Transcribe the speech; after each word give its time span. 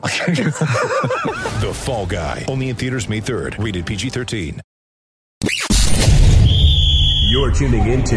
The 1.60 1.72
Fall 1.74 2.06
Guy. 2.06 2.46
Only 2.48 2.70
in 2.70 2.76
theaters 2.76 3.08
May 3.08 3.20
3rd. 3.20 3.62
Rated 3.62 3.84
PG-13. 3.84 4.60
You're 7.28 7.52
tuning 7.52 7.86
into 7.86 8.16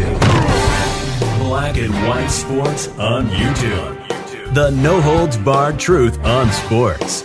Black 1.38 1.76
and 1.76 1.92
White 2.08 2.28
Sports 2.28 2.88
on 2.98 3.28
YouTube. 3.28 4.54
The 4.54 4.70
no 4.70 5.00
holds 5.00 5.36
barred 5.36 5.78
truth 5.78 6.18
on 6.24 6.50
sports. 6.50 7.22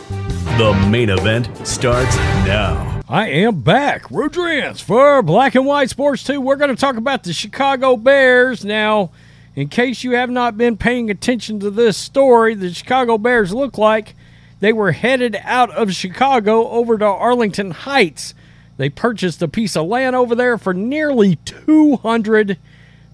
The 0.58 0.73
main 0.90 1.10
event 1.10 1.49
starts 1.66 2.18
now. 2.46 3.02
I 3.07 3.30
am 3.30 3.62
back. 3.62 4.04
Rudrance 4.10 4.82
for 4.82 5.23
Black 5.23 5.55
and 5.55 5.66
White 5.66 5.90
Sports 5.90 6.23
2. 6.26 6.41
We're 6.41 6.57
going 6.57 6.70
to 6.70 6.76
talk 6.76 6.98
about 6.98 7.23
the 7.23 7.32
Chicago 7.34 7.96
Bears. 7.96 8.66
Now, 8.66 9.12
in 9.55 9.70
case 9.70 10.04
you 10.04 10.12
have 10.12 10.30
not 10.30 10.57
been 10.57 10.76
paying 10.76 11.10
attention 11.10 11.60
to 11.62 11.71
this 11.71 11.96
story, 11.98 12.55
the 12.55 12.73
Chicago 12.73 13.18
Bears 13.18 13.54
look 13.54 13.77
like 13.77 14.16
they 14.59 14.73
were 14.73 14.91
headed 14.91 15.38
out 15.44 15.72
of 15.72 15.94
Chicago 15.94 16.68
over 16.70 16.98
to 16.98 17.05
Arlington 17.05 17.72
Heights. 17.72 18.34
They 18.77 18.90
purchased 18.90 19.41
a 19.41 19.48
piece 19.48 19.76
of 19.76 19.88
land 19.88 20.16
over 20.16 20.35
there 20.35 20.58
for 20.58 20.73
nearly 20.73 21.38
$200 21.38 22.58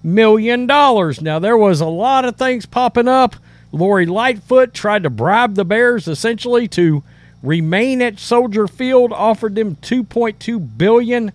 million. 0.02 0.66
Now, 0.66 1.38
there 1.38 1.56
was 1.56 1.80
a 1.80 1.86
lot 1.86 2.24
of 2.24 2.36
things 2.36 2.66
popping 2.66 3.08
up. 3.08 3.36
Lori 3.72 4.06
Lightfoot 4.06 4.72
tried 4.72 5.02
to 5.02 5.10
bribe 5.10 5.54
the 5.54 5.64
Bears 5.64 6.06
essentially 6.08 6.68
to 6.68 7.02
remain 7.42 8.00
at 8.00 8.18
Soldier 8.18 8.66
Field, 8.66 9.12
offered 9.12 9.54
them 9.54 9.76
2.2 9.76 10.78
billion 10.78 11.32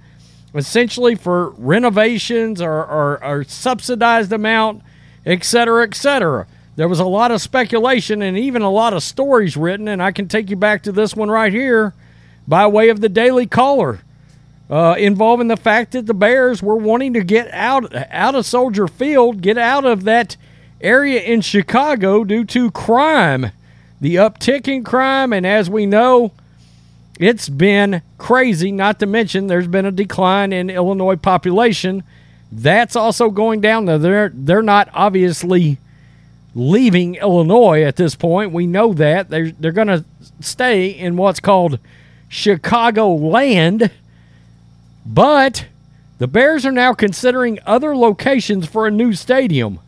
essentially 0.53 1.15
for 1.15 1.51
renovations 1.51 2.61
or, 2.61 2.83
or, 2.85 3.23
or 3.23 3.43
subsidized 3.43 4.31
amount, 4.33 4.81
et 5.25 5.43
cetera, 5.43 5.83
et 5.83 5.95
cetera. 5.95 6.47
There 6.81 6.87
was 6.87 6.99
a 6.99 7.05
lot 7.05 7.29
of 7.29 7.39
speculation 7.43 8.23
and 8.23 8.35
even 8.35 8.63
a 8.63 8.71
lot 8.71 8.95
of 8.95 9.03
stories 9.03 9.55
written, 9.55 9.87
and 9.87 10.01
I 10.01 10.11
can 10.11 10.27
take 10.27 10.49
you 10.49 10.55
back 10.55 10.81
to 10.81 10.91
this 10.91 11.15
one 11.15 11.29
right 11.29 11.53
here 11.53 11.93
by 12.47 12.65
way 12.65 12.89
of 12.89 13.01
the 13.01 13.07
Daily 13.07 13.45
Caller, 13.45 13.99
uh, 14.67 14.95
involving 14.97 15.47
the 15.47 15.57
fact 15.57 15.91
that 15.91 16.07
the 16.07 16.15
Bears 16.15 16.63
were 16.63 16.75
wanting 16.75 17.13
to 17.13 17.23
get 17.23 17.51
out 17.51 17.93
out 18.11 18.33
of 18.33 18.47
Soldier 18.47 18.87
Field, 18.87 19.43
get 19.43 19.59
out 19.59 19.85
of 19.85 20.05
that 20.05 20.37
area 20.81 21.21
in 21.21 21.41
Chicago 21.41 22.23
due 22.23 22.45
to 22.45 22.71
crime, 22.71 23.51
the 23.99 24.15
uptick 24.15 24.67
in 24.67 24.83
crime, 24.83 25.33
and 25.33 25.45
as 25.45 25.69
we 25.69 25.85
know, 25.85 26.31
it's 27.19 27.47
been 27.47 28.01
crazy. 28.17 28.71
Not 28.71 28.99
to 29.01 29.05
mention, 29.05 29.45
there's 29.45 29.67
been 29.67 29.85
a 29.85 29.91
decline 29.91 30.51
in 30.51 30.71
Illinois 30.71 31.15
population. 31.15 32.01
That's 32.51 32.95
also 32.95 33.29
going 33.29 33.61
down. 33.61 33.85
Now, 33.85 33.99
they're 33.99 34.31
they're 34.33 34.63
not 34.63 34.89
obviously 34.95 35.77
leaving 36.53 37.15
Illinois 37.15 37.83
at 37.83 37.95
this 37.95 38.15
point. 38.15 38.51
We 38.51 38.67
know 38.67 38.93
that 38.93 39.29
they're 39.29 39.51
they're 39.51 39.71
going 39.71 39.87
to 39.87 40.05
stay 40.39 40.87
in 40.89 41.17
what's 41.17 41.39
called 41.39 41.79
Chicago 42.27 43.13
land, 43.13 43.91
but 45.05 45.65
the 46.17 46.27
Bears 46.27 46.65
are 46.65 46.71
now 46.71 46.93
considering 46.93 47.59
other 47.65 47.95
locations 47.95 48.67
for 48.67 48.85
a 48.85 48.91
new 48.91 49.13
stadium. 49.13 49.79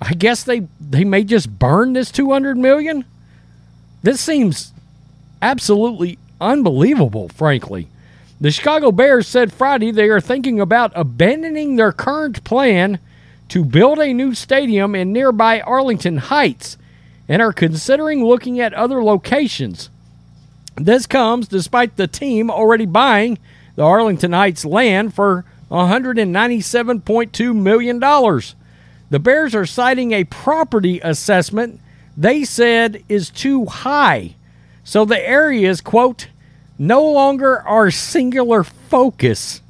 I 0.00 0.14
guess 0.14 0.44
they 0.44 0.66
they 0.80 1.04
may 1.04 1.24
just 1.24 1.58
burn 1.58 1.92
this 1.92 2.10
200 2.10 2.56
million. 2.56 3.04
This 4.02 4.20
seems 4.20 4.72
absolutely 5.40 6.18
unbelievable, 6.40 7.28
frankly. 7.28 7.88
The 8.40 8.50
Chicago 8.50 8.92
Bears 8.92 9.26
said 9.26 9.52
Friday 9.52 9.90
they 9.90 10.08
are 10.08 10.20
thinking 10.20 10.60
about 10.60 10.92
abandoning 10.94 11.76
their 11.76 11.92
current 11.92 12.44
plan 12.44 12.98
to 13.48 13.64
build 13.64 13.98
a 13.98 14.12
new 14.12 14.34
stadium 14.34 14.94
in 14.94 15.12
nearby 15.12 15.60
Arlington 15.60 16.16
Heights 16.18 16.76
and 17.28 17.40
are 17.40 17.52
considering 17.52 18.24
looking 18.24 18.60
at 18.60 18.74
other 18.74 19.02
locations. 19.02 19.90
This 20.76 21.06
comes 21.06 21.48
despite 21.48 21.96
the 21.96 22.06
team 22.06 22.50
already 22.50 22.86
buying 22.86 23.38
the 23.76 23.82
Arlington 23.82 24.32
Heights 24.32 24.64
land 24.64 25.14
for 25.14 25.44
$197.2 25.70 27.54
million. 27.54 28.00
The 29.10 29.18
Bears 29.18 29.54
are 29.54 29.66
citing 29.66 30.12
a 30.12 30.24
property 30.24 31.00
assessment 31.00 31.80
they 32.16 32.44
said 32.44 33.02
is 33.08 33.30
too 33.30 33.66
high. 33.66 34.36
So 34.84 35.04
the 35.04 35.28
area 35.28 35.68
is, 35.68 35.80
quote, 35.80 36.28
no 36.78 37.02
longer 37.02 37.60
our 37.60 37.90
singular 37.90 38.64
focus. 38.64 39.62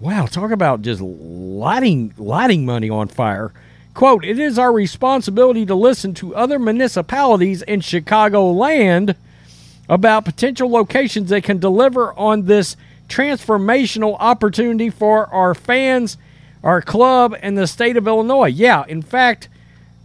Wow, 0.00 0.26
talk 0.26 0.52
about 0.52 0.82
just 0.82 1.00
lighting 1.00 2.14
lighting 2.16 2.64
money 2.64 2.88
on 2.88 3.08
fire. 3.08 3.52
Quote, 3.94 4.24
it 4.24 4.38
is 4.38 4.56
our 4.56 4.72
responsibility 4.72 5.66
to 5.66 5.74
listen 5.74 6.14
to 6.14 6.36
other 6.36 6.60
municipalities 6.60 7.62
in 7.62 7.80
Chicago 7.80 8.52
land 8.52 9.16
about 9.88 10.24
potential 10.24 10.70
locations 10.70 11.30
that 11.30 11.42
can 11.42 11.58
deliver 11.58 12.12
on 12.12 12.44
this 12.44 12.76
transformational 13.08 14.16
opportunity 14.20 14.88
for 14.88 15.26
our 15.34 15.52
fans, 15.52 16.16
our 16.62 16.80
club, 16.80 17.34
and 17.42 17.58
the 17.58 17.66
state 17.66 17.96
of 17.96 18.06
Illinois. 18.06 18.46
Yeah, 18.46 18.84
in 18.86 19.02
fact, 19.02 19.48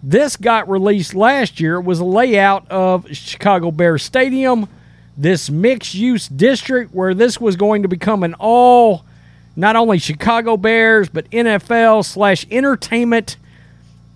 this 0.01 0.37
got 0.37 0.67
released 0.67 1.13
last 1.13 1.59
year. 1.59 1.75
It 1.75 1.83
was 1.83 1.99
a 1.99 2.05
layout 2.05 2.67
of 2.71 3.15
Chicago 3.15 3.69
Bears 3.69 4.01
Stadium, 4.01 4.67
this 5.15 5.51
mixed 5.51 5.93
use 5.93 6.27
district 6.27 6.95
where 6.95 7.13
this 7.13 7.39
was 7.39 7.55
going 7.55 7.83
to 7.83 7.87
become 7.87 8.23
an 8.23 8.33
all, 8.39 9.05
not 9.55 9.75
only 9.75 9.99
Chicago 9.99 10.57
Bears, 10.57 11.09
but 11.09 11.29
NFL 11.31 12.05
slash 12.05 12.45
entertainment 12.49 13.37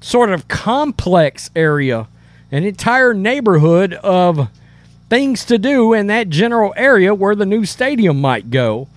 sort 0.02 0.30
of 0.30 0.48
complex 0.48 1.50
area, 1.56 2.08
an 2.52 2.64
entire 2.64 3.14
neighborhood 3.14 3.94
of 3.94 4.50
things 5.10 5.46
to 5.46 5.58
do 5.58 5.94
in 5.94 6.08
that 6.08 6.30
general 6.30 6.74
area 6.76 7.14
where 7.14 7.36
the 7.36 7.46
new 7.46 7.66
stadium 7.66 8.20
might 8.20 8.50
go. 8.50 8.88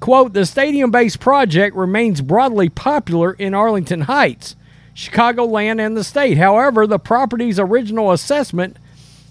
Quote, 0.00 0.32
the 0.34 0.44
stadium 0.44 0.90
based 0.90 1.20
project 1.20 1.74
remains 1.74 2.20
broadly 2.20 2.68
popular 2.68 3.32
in 3.32 3.54
Arlington 3.54 4.02
Heights, 4.02 4.54
Chicagoland, 4.94 5.80
and 5.80 5.96
the 5.96 6.04
state. 6.04 6.36
However, 6.36 6.86
the 6.86 6.98
property's 6.98 7.58
original 7.58 8.12
assessment 8.12 8.76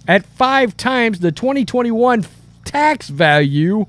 at 0.08 0.26
five 0.26 0.76
times 0.76 1.20
the 1.20 1.32
2021 1.32 2.26
tax 2.66 3.10
value 3.10 3.86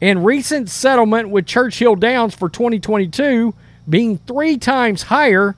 and 0.00 0.24
recent 0.24 0.68
settlement 0.68 1.30
with 1.30 1.46
Churchill 1.46 1.96
Downs 1.96 2.34
for 2.34 2.48
2022 2.48 3.54
being 3.88 4.18
three 4.18 4.56
times 4.56 5.04
higher 5.04 5.56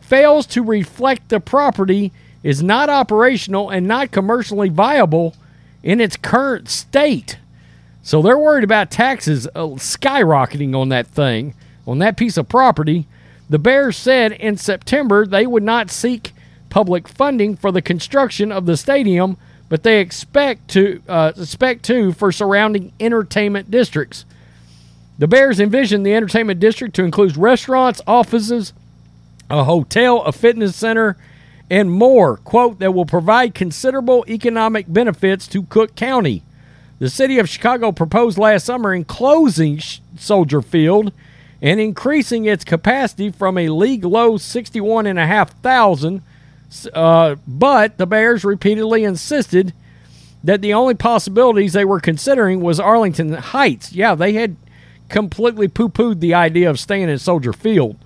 fails 0.00 0.46
to 0.46 0.62
reflect 0.62 1.28
the 1.28 1.40
property 1.40 2.12
is 2.42 2.62
not 2.62 2.88
operational 2.88 3.70
and 3.70 3.86
not 3.86 4.10
commercially 4.10 4.68
viable 4.68 5.34
in 5.82 6.00
its 6.00 6.16
current 6.16 6.68
state. 6.68 7.38
So 8.02 8.22
they're 8.22 8.38
worried 8.38 8.64
about 8.64 8.90
taxes 8.90 9.46
uh, 9.48 9.66
skyrocketing 9.76 10.74
on 10.74 10.88
that 10.88 11.06
thing, 11.06 11.54
on 11.86 11.98
that 11.98 12.16
piece 12.16 12.36
of 12.36 12.48
property. 12.48 13.06
The 13.48 13.58
Bears 13.58 13.96
said 13.96 14.32
in 14.32 14.56
September 14.56 15.26
they 15.26 15.46
would 15.46 15.62
not 15.62 15.90
seek 15.90 16.32
public 16.70 17.08
funding 17.08 17.56
for 17.56 17.70
the 17.70 17.82
construction 17.82 18.50
of 18.50 18.66
the 18.66 18.76
stadium, 18.76 19.36
but 19.70 19.84
they 19.84 20.00
expect 20.00 20.68
to 20.68 21.00
uh, 21.08 21.32
expect 21.34 21.84
to 21.84 22.12
for 22.12 22.30
surrounding 22.30 22.92
entertainment 23.00 23.70
districts. 23.70 24.26
The 25.18 25.28
Bears 25.28 25.60
envision 25.60 26.02
the 26.02 26.12
entertainment 26.12 26.60
district 26.60 26.94
to 26.96 27.04
include 27.04 27.36
restaurants, 27.36 28.02
offices, 28.06 28.74
a 29.48 29.64
hotel, 29.64 30.22
a 30.22 30.32
fitness 30.32 30.74
center, 30.76 31.16
and 31.70 31.90
more, 31.90 32.38
quote, 32.38 32.80
that 32.80 32.92
will 32.92 33.06
provide 33.06 33.54
considerable 33.54 34.24
economic 34.28 34.92
benefits 34.92 35.46
to 35.48 35.62
Cook 35.62 35.94
County. 35.94 36.42
The 36.98 37.08
city 37.08 37.38
of 37.38 37.48
Chicago 37.48 37.92
proposed 37.92 38.38
last 38.38 38.66
summer 38.66 38.92
in 38.92 39.04
closing 39.04 39.80
Soldier 40.18 40.62
Field 40.62 41.12
and 41.62 41.78
increasing 41.78 42.44
its 42.44 42.64
capacity 42.64 43.30
from 43.30 43.56
a 43.56 43.68
league 43.68 44.04
low 44.04 44.36
61,500. 44.36 46.22
Uh, 46.92 47.36
but 47.46 47.98
the 47.98 48.06
Bears 48.06 48.44
repeatedly 48.44 49.04
insisted 49.04 49.72
that 50.42 50.62
the 50.62 50.72
only 50.72 50.94
possibilities 50.94 51.72
they 51.72 51.84
were 51.84 52.00
considering 52.00 52.60
was 52.60 52.80
Arlington 52.80 53.32
Heights. 53.34 53.92
Yeah, 53.92 54.14
they 54.14 54.32
had 54.34 54.56
completely 55.08 55.68
poo 55.68 55.88
pooed 55.88 56.20
the 56.20 56.34
idea 56.34 56.70
of 56.70 56.80
staying 56.80 57.10
at 57.10 57.20
Soldier 57.20 57.52
Field. 57.52 57.96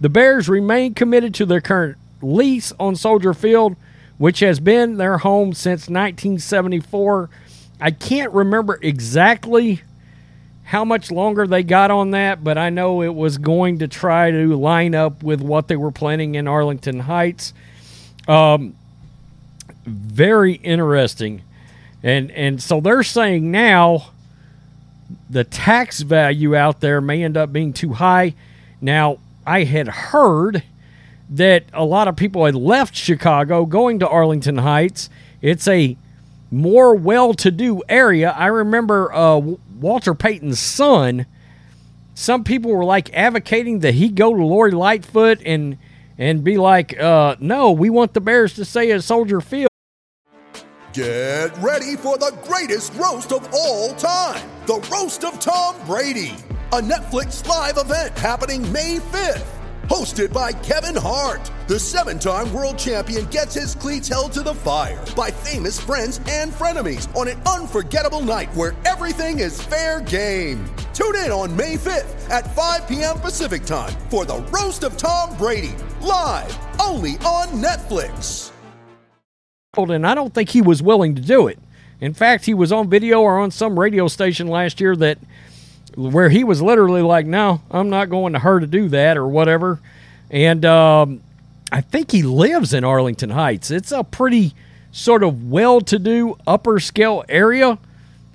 The 0.00 0.08
Bears 0.08 0.48
remain 0.48 0.94
committed 0.94 1.34
to 1.34 1.46
their 1.46 1.60
current 1.60 1.96
lease 2.20 2.72
on 2.80 2.96
Soldier 2.96 3.34
Field, 3.34 3.76
which 4.18 4.40
has 4.40 4.58
been 4.58 4.96
their 4.96 5.18
home 5.18 5.52
since 5.52 5.82
1974. 5.82 7.30
I 7.80 7.90
can't 7.90 8.32
remember 8.32 8.78
exactly 8.82 9.82
how 10.64 10.84
much 10.84 11.10
longer 11.10 11.46
they 11.46 11.62
got 11.62 11.90
on 11.90 12.12
that, 12.12 12.42
but 12.42 12.56
I 12.56 12.70
know 12.70 13.02
it 13.02 13.14
was 13.14 13.38
going 13.38 13.78
to 13.80 13.88
try 13.88 14.30
to 14.30 14.56
line 14.56 14.94
up 14.94 15.22
with 15.22 15.40
what 15.40 15.68
they 15.68 15.76
were 15.76 15.92
planning 15.92 16.34
in 16.34 16.48
Arlington 16.48 17.00
Heights. 17.00 17.52
Um, 18.26 18.74
very 19.84 20.54
interesting, 20.54 21.42
and 22.02 22.30
and 22.30 22.62
so 22.62 22.80
they're 22.80 23.02
saying 23.02 23.50
now 23.50 24.10
the 25.28 25.44
tax 25.44 26.00
value 26.00 26.56
out 26.56 26.80
there 26.80 27.00
may 27.00 27.22
end 27.22 27.36
up 27.36 27.52
being 27.52 27.72
too 27.72 27.92
high. 27.92 28.34
Now 28.80 29.18
I 29.46 29.64
had 29.64 29.88
heard 29.88 30.62
that 31.30 31.64
a 31.72 31.84
lot 31.84 32.08
of 32.08 32.16
people 32.16 32.44
had 32.44 32.54
left 32.54 32.94
Chicago 32.94 33.66
going 33.66 33.98
to 33.98 34.08
Arlington 34.08 34.58
Heights. 34.58 35.10
It's 35.42 35.66
a 35.68 35.96
more 36.50 36.94
well-to-do 36.94 37.82
area. 37.88 38.30
I 38.30 38.46
remember 38.46 39.12
uh, 39.12 39.38
Walter 39.80 40.14
Payton's 40.14 40.60
son. 40.60 41.26
Some 42.14 42.44
people 42.44 42.70
were 42.70 42.84
like 42.84 43.12
advocating 43.12 43.80
that 43.80 43.94
he 43.94 44.08
go 44.08 44.34
to 44.34 44.44
Lori 44.44 44.70
Lightfoot 44.70 45.40
and 45.44 45.78
and 46.18 46.44
be 46.44 46.56
like, 46.56 46.98
uh, 46.98 47.36
"No, 47.40 47.72
we 47.72 47.90
want 47.90 48.14
the 48.14 48.20
Bears 48.20 48.54
to 48.54 48.64
stay 48.64 48.92
at 48.92 49.02
Soldier 49.02 49.40
Field." 49.40 49.68
Get 50.92 51.50
ready 51.58 51.96
for 51.96 52.18
the 52.18 52.32
greatest 52.44 52.94
roast 52.94 53.32
of 53.32 53.48
all 53.52 53.94
time 53.94 54.48
the 54.66 54.80
Roast 54.90 55.24
of 55.24 55.38
Tom 55.40 55.74
Brady, 55.86 56.34
a 56.72 56.80
Netflix 56.80 57.46
live 57.46 57.76
event 57.76 58.16
happening 58.16 58.70
May 58.72 58.96
5th. 58.96 59.53
Hosted 59.88 60.32
by 60.32 60.50
Kevin 60.50 60.96
Hart, 60.96 61.50
the 61.68 61.78
seven 61.78 62.18
time 62.18 62.50
world 62.54 62.78
champion 62.78 63.26
gets 63.26 63.52
his 63.52 63.74
cleats 63.74 64.08
held 64.08 64.32
to 64.32 64.42
the 64.42 64.54
fire 64.54 65.04
by 65.14 65.30
famous 65.30 65.78
friends 65.78 66.20
and 66.26 66.52
frenemies 66.52 67.14
on 67.14 67.28
an 67.28 67.40
unforgettable 67.42 68.22
night 68.22 68.54
where 68.54 68.74
everything 68.86 69.40
is 69.40 69.60
fair 69.60 70.00
game. 70.00 70.64
Tune 70.94 71.16
in 71.16 71.30
on 71.30 71.54
May 71.54 71.76
5th 71.76 72.30
at 72.30 72.54
5 72.56 72.88
p.m. 72.88 73.20
Pacific 73.20 73.66
time 73.66 73.92
for 74.08 74.24
the 74.24 74.38
Roast 74.44 74.84
of 74.84 74.96
Tom 74.96 75.36
Brady, 75.36 75.74
live 76.00 76.58
only 76.80 77.12
on 77.18 77.48
Netflix. 77.48 78.52
And 79.76 80.06
I 80.06 80.14
don't 80.14 80.32
think 80.32 80.48
he 80.48 80.62
was 80.62 80.82
willing 80.82 81.14
to 81.14 81.20
do 81.20 81.46
it. 81.46 81.58
In 82.00 82.14
fact, 82.14 82.46
he 82.46 82.54
was 82.54 82.72
on 82.72 82.88
video 82.88 83.20
or 83.20 83.38
on 83.38 83.50
some 83.50 83.78
radio 83.78 84.08
station 84.08 84.46
last 84.46 84.80
year 84.80 84.96
that 84.96 85.18
where 85.96 86.28
he 86.28 86.44
was 86.44 86.60
literally 86.60 87.02
like, 87.02 87.26
"No, 87.26 87.62
I'm 87.70 87.90
not 87.90 88.10
going 88.10 88.32
to 88.32 88.38
her 88.38 88.60
to 88.60 88.66
do 88.66 88.88
that 88.88 89.16
or 89.16 89.26
whatever." 89.26 89.80
And 90.30 90.64
um, 90.64 91.20
I 91.70 91.80
think 91.80 92.10
he 92.10 92.22
lives 92.22 92.72
in 92.74 92.84
Arlington 92.84 93.30
Heights. 93.30 93.70
It's 93.70 93.92
a 93.92 94.04
pretty 94.04 94.54
sort 94.90 95.22
of 95.22 95.50
well-to-do 95.50 96.36
upper 96.46 96.78
scale 96.78 97.24
area. 97.28 97.78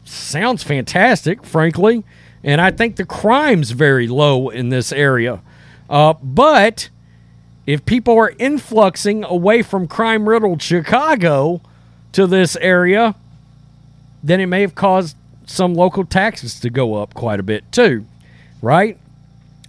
Sounds 0.04 0.64
fantastic, 0.64 1.46
frankly, 1.46 2.04
and 2.44 2.60
I 2.60 2.72
think 2.72 2.96
the 2.96 3.06
crime's 3.06 3.72
very 3.72 4.08
low 4.08 4.50
in 4.50 4.70
this 4.70 4.92
area. 4.92 5.42
Uh, 5.90 6.14
but 6.22 6.90
if 7.66 7.86
people 7.86 8.18
are 8.18 8.34
influxing 8.40 9.24
away 9.24 9.62
from 9.62 9.88
crime-riddled 9.88 10.62
Chicago 10.62 11.62
to 12.12 12.28
this 12.28 12.56
area, 12.58 13.16
then 14.24 14.40
it 14.40 14.48
may 14.48 14.62
have 14.62 14.76
caused 14.76 15.16
some 15.50 15.74
local 15.74 16.06
taxes 16.06 16.60
to 16.60 16.70
go 16.70 16.96
up 16.96 17.14
quite 17.14 17.40
a 17.40 17.44
bit 17.44 17.72
too, 17.72 18.06
right? 18.62 18.98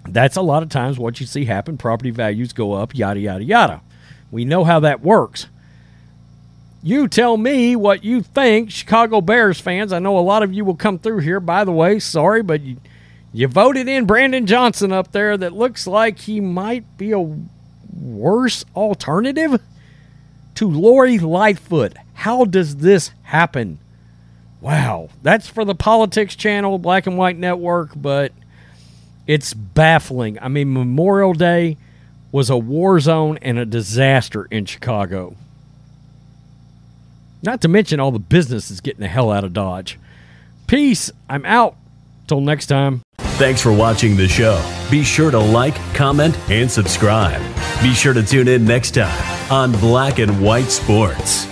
That's 0.08 0.36
a 0.36 0.42
lot 0.42 0.62
of 0.62 0.68
times 0.68 0.98
what 0.98 1.20
you 1.20 1.26
see 1.26 1.44
happen. 1.44 1.76
Property 1.76 2.10
values 2.10 2.52
go 2.52 2.72
up, 2.72 2.94
yada, 2.94 3.20
yada, 3.20 3.44
yada. 3.44 3.80
We 4.30 4.44
know 4.44 4.64
how 4.64 4.80
that 4.80 5.00
works. 5.00 5.46
You 6.82 7.08
tell 7.08 7.36
me 7.36 7.76
what 7.76 8.04
you 8.04 8.22
think, 8.22 8.70
Chicago 8.70 9.20
Bears 9.20 9.60
fans. 9.60 9.92
I 9.92 9.98
know 9.98 10.18
a 10.18 10.20
lot 10.20 10.42
of 10.42 10.52
you 10.52 10.64
will 10.64 10.76
come 10.76 10.98
through 10.98 11.18
here. 11.18 11.40
By 11.40 11.64
the 11.64 11.72
way, 11.72 11.98
sorry, 11.98 12.42
but 12.42 12.62
you, 12.62 12.76
you 13.32 13.48
voted 13.48 13.86
in 13.86 14.06
Brandon 14.06 14.46
Johnson 14.46 14.92
up 14.92 15.12
there 15.12 15.36
that 15.36 15.52
looks 15.52 15.86
like 15.86 16.20
he 16.20 16.40
might 16.40 16.96
be 16.96 17.12
a 17.12 17.36
worse 17.92 18.64
alternative 18.74 19.60
to 20.54 20.70
Lori 20.70 21.18
Lightfoot. 21.18 21.96
How 22.14 22.44
does 22.44 22.76
this 22.76 23.12
happen? 23.24 23.78
Wow, 24.60 25.08
that's 25.22 25.48
for 25.48 25.64
the 25.64 25.74
Politics 25.74 26.36
Channel, 26.36 26.78
Black 26.78 27.06
and 27.06 27.16
White 27.16 27.38
Network, 27.38 27.90
but 27.96 28.32
it's 29.26 29.54
baffling. 29.54 30.38
I 30.40 30.48
mean, 30.48 30.72
Memorial 30.72 31.32
Day 31.32 31.76
was 32.32 32.50
a 32.50 32.58
war 32.58 33.00
zone 33.00 33.38
and 33.42 33.58
a 33.58 33.64
disaster 33.64 34.46
in 34.50 34.66
Chicago. 34.66 35.34
Not 37.42 37.62
to 37.62 37.68
mention 37.68 38.00
all 38.00 38.10
the 38.10 38.18
businesses 38.18 38.80
getting 38.80 39.00
the 39.00 39.08
hell 39.08 39.30
out 39.30 39.44
of 39.44 39.52
Dodge. 39.52 39.98
Peace. 40.66 41.10
I'm 41.28 41.44
out. 41.46 41.76
Till 42.28 42.40
next 42.40 42.66
time. 42.66 43.02
Thanks 43.18 43.60
for 43.60 43.72
watching 43.72 44.16
the 44.16 44.28
show. 44.28 44.62
Be 44.90 45.02
sure 45.02 45.30
to 45.30 45.38
like, 45.38 45.74
comment, 45.94 46.38
and 46.50 46.70
subscribe. 46.70 47.40
Be 47.82 47.92
sure 47.92 48.12
to 48.12 48.22
tune 48.22 48.46
in 48.46 48.64
next 48.64 48.92
time 48.92 49.50
on 49.50 49.72
Black 49.80 50.18
and 50.20 50.40
White 50.40 50.70
Sports. 50.70 51.49